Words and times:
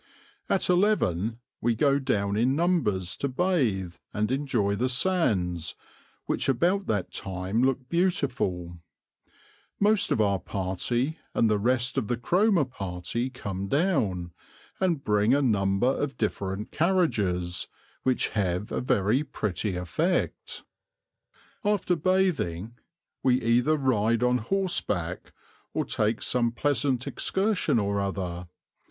At 0.49 0.67
eleven 0.67 1.37
we 1.61 1.75
go 1.75 1.99
down 1.99 2.35
in 2.35 2.55
numbers 2.55 3.15
to 3.17 3.27
bathe 3.29 3.97
and 4.15 4.31
enjoy 4.31 4.73
the 4.73 4.89
sands, 4.89 5.75
which 6.25 6.49
about 6.49 6.87
that 6.87 7.11
time 7.11 7.61
look 7.63 7.87
beautiful: 7.87 8.79
most 9.79 10.11
of 10.11 10.19
our 10.19 10.39
party 10.39 11.19
and 11.35 11.51
the 11.51 11.59
rest 11.59 11.99
of 11.99 12.07
the 12.07 12.17
Cromer 12.17 12.65
party 12.65 13.29
come 13.29 13.67
down, 13.67 14.31
and 14.79 15.03
bring 15.03 15.35
a 15.35 15.41
number 15.43 15.89
of 15.89 16.17
different 16.17 16.71
carriages, 16.71 17.67
which 18.01 18.29
have 18.29 18.71
a 18.71 18.81
very 18.81 19.23
pretty 19.23 19.75
effect. 19.75 20.63
After 21.63 21.95
bathing, 21.95 22.73
we 23.21 23.39
either 23.39 23.77
ride 23.77 24.23
on 24.23 24.39
horseback 24.39 25.31
or 25.75 25.85
take 25.85 26.23
some 26.23 26.51
pleasant 26.51 27.05
excursion 27.05 27.77
or 27.77 27.99
other. 27.99 28.47